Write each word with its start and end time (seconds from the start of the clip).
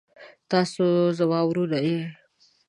تاسو 0.51 0.85
زما 1.19 1.39
وروڼه 1.49 1.79
يې. 1.87 1.99